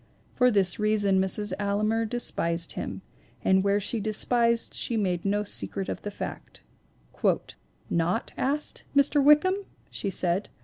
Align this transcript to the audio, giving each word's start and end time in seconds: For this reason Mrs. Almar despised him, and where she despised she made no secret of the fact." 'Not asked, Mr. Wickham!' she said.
For 0.33 0.49
this 0.49 0.79
reason 0.79 1.21
Mrs. 1.21 1.53
Almar 1.59 2.05
despised 2.05 2.71
him, 2.71 3.03
and 3.43 3.63
where 3.63 3.79
she 3.79 3.99
despised 3.99 4.73
she 4.73 4.97
made 4.97 5.23
no 5.25 5.43
secret 5.43 5.89
of 5.89 6.01
the 6.01 6.09
fact." 6.09 6.61
'Not 7.87 8.33
asked, 8.35 8.83
Mr. 8.95 9.23
Wickham!' 9.23 9.57
she 9.91 10.09
said. 10.09 10.49